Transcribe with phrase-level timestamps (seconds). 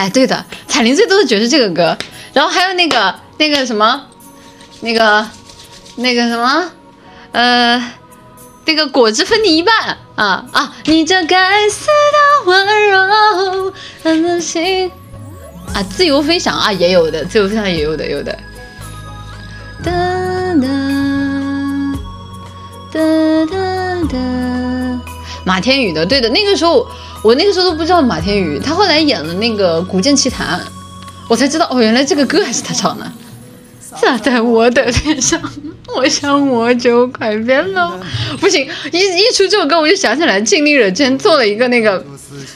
[0.00, 1.98] 哎，对的，彩铃最多的就是这个歌，
[2.32, 4.06] 然后还有那个那个什么，
[4.80, 5.28] 那个
[5.96, 6.70] 那个什么，
[7.32, 7.92] 呃，
[8.64, 10.74] 那个果汁分你一半啊啊！
[10.86, 14.90] 你这该死的温柔，让人心
[15.74, 18.32] 啊，自由飞翔啊，也有的，自由飞翔也有的，有的。
[19.84, 19.92] 哒
[20.62, 20.66] 哒
[22.90, 23.00] 哒
[23.44, 23.54] 哒
[24.08, 24.16] 哒，
[25.44, 26.86] 马天宇的，对的，那个时候
[27.22, 30.58] 我那个时候都不知道马天宇，他后来演了那个《古剑奇谭》，
[31.28, 33.10] 我才知道哦，原来这个歌还是他唱的。
[34.00, 35.40] 洒在我的脸上，
[35.96, 38.00] 我想我就快变了。
[38.38, 42.04] 不行，一一出这首歌，我就想起来尽力惹之前做了一个那个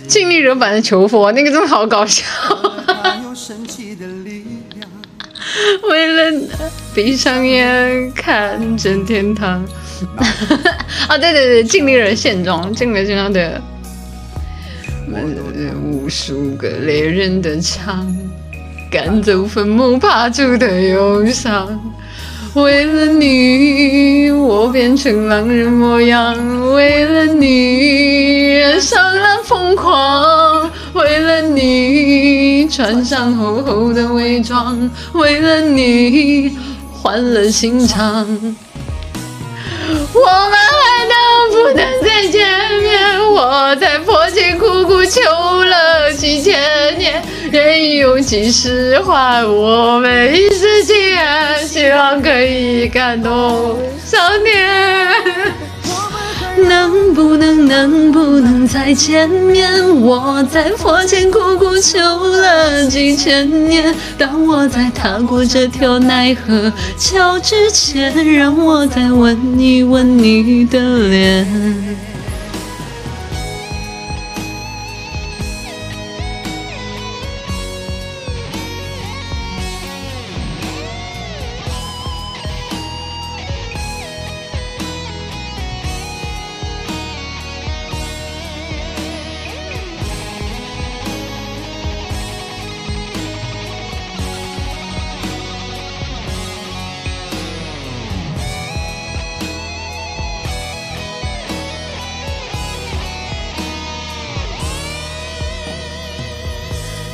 [0.06, 2.24] 尽力惹版的求佛，那个真的好搞笑。
[5.90, 6.40] 为了
[6.94, 9.64] 闭上眼看见天堂。
[11.08, 13.50] 啊，对对对，尽力了现状，尽力现状对。
[15.82, 18.06] 无数个猎人的枪，
[18.90, 21.80] 赶走坟墓爬出的忧伤。
[22.54, 26.34] 为了你，我变成狼人模样；
[26.74, 36.56] 为了你，染上了疯狂；为了你，穿上厚厚的伪装；为了你，
[36.92, 38.26] 换了心肠。
[40.14, 41.14] 我们还能
[41.50, 42.46] 不能再见
[42.82, 42.92] 面？
[43.32, 45.20] 我在佛前苦苦求
[45.64, 55.63] 了几千年，愿意用几世换我们一世情缘，希望可以感动上天。
[57.74, 59.68] 能不能再见面？
[60.00, 72.13] 我在佛前苦苦求了几千年，当我在踏过这条奈何桥之前，让我再吻一吻你的脸。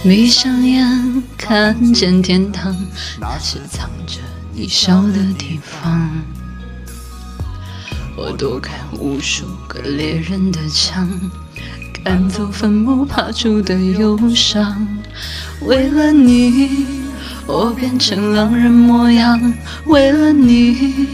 [0.02, 2.74] 闭上眼，看见天堂，
[3.20, 4.18] 那是藏着
[4.54, 6.10] 你笑的地方。
[8.16, 11.06] 我躲开无数个猎人的枪，
[12.02, 14.88] 赶走坟墓爬出的忧伤。
[15.60, 16.86] 为了你，
[17.46, 19.38] 我变成狼人模样；
[19.84, 21.08] 为了你，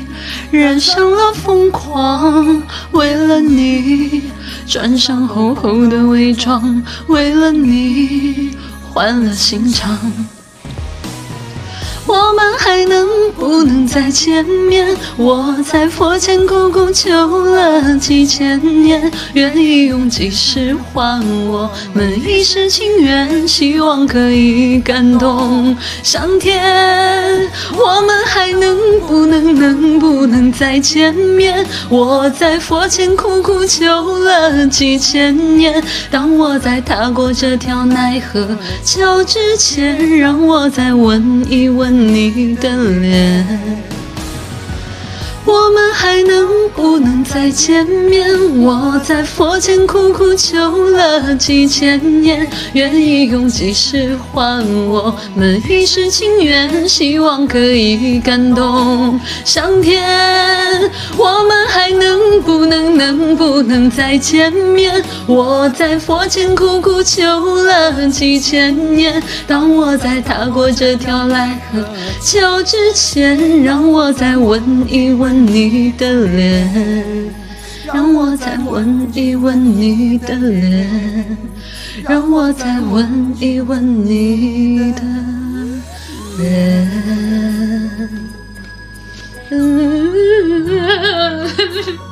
[0.53, 4.31] 染上了疯狂；为了你，
[4.65, 8.57] 穿上厚厚的伪装；为了你。
[8.97, 9.95] 换了心肠。
[12.07, 14.97] 我们还能不能再见面？
[15.19, 27.51] 我在佛前苦苦求了几千年，愿意用几世换我们一世情缘，希望可以感动上天。
[27.77, 27.96] 我
[30.53, 31.67] 再见面？
[31.89, 41.97] 我在佛前苦苦求了几千年，当我在踏过这条奈何桥之前，让我再吻一吻。
[42.07, 42.69] 你的
[43.01, 43.47] 脸。
[45.45, 48.27] 我们还能不能再见面？
[48.63, 60.03] 我在佛前苦苦求了几千年，愿意用几世换我们一世情缘，希望可以感动上天。
[61.17, 65.03] 我们还能不能能不能再见面？
[65.27, 71.85] 我在佛前苦苦求了几千年，当我在踏过这条奈何
[72.21, 75.37] 桥之前，让我再吻一吻。
[75.47, 77.31] 你的脸，
[77.93, 81.39] 让我再吻一吻你的脸，
[82.03, 85.03] 让我再吻一吻你的
[86.39, 86.91] 脸。